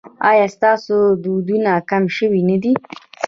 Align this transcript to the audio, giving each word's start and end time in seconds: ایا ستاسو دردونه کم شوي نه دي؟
ایا 0.29 0.45
ستاسو 0.55 0.95
دردونه 1.23 1.71
کم 1.89 2.03
شوي 2.17 2.41
نه 2.49 2.57
دي؟ 2.63 2.73